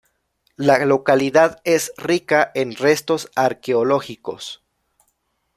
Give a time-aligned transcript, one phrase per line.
[0.55, 4.63] La localidad es rica en restos arqueológicos.